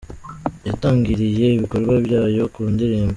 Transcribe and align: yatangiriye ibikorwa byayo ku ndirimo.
yatangiriye 0.67 1.45
ibikorwa 1.57 1.93
byayo 2.05 2.43
ku 2.53 2.61
ndirimo. 2.73 3.09